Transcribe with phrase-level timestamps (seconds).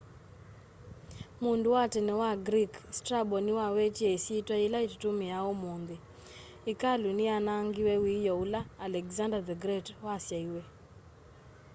[1.41, 5.95] mundu wa tene wa greek strabo niwawetie isyitwa yila tutumiaa umunthi
[6.71, 10.61] ikalu ni yanaangiwe wioo ula alexander the great wasaiwe